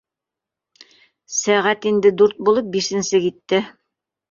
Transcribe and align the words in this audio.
Сәғәт 1.41 1.87
инде 1.91 2.13
дүрт 2.23 2.41
булып, 2.49 2.73
бишенсе 2.79 3.23
китте 3.29 3.65